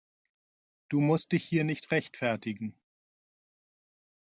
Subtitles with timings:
[0.89, 2.73] Du musst dich hier nicht rechtfertigen.